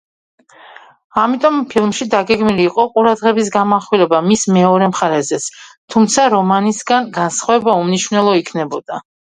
ამიტომ 1.23 1.59
ფილმში 1.73 2.07
დაგეგმილი 2.13 2.65
იყო 2.69 2.85
ყურადღების 2.95 3.51
გამახვილება 3.57 4.23
მის 4.31 4.47
მეორე 4.57 4.89
მხარეზეც, 4.95 5.49
თუმცა 5.97 6.27
რომანისგან 6.39 7.15
განსხვავება 7.23 7.79
უმნიშვნელო 7.85 8.39
იქნებოდა. 8.45 9.01